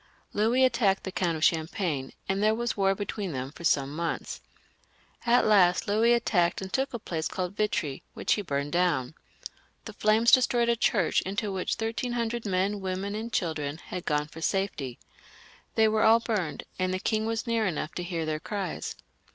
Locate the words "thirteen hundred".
11.75-12.47